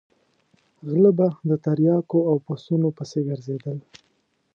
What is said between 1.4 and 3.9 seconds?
د تریاکو او پسونو پسې ګرځېدل.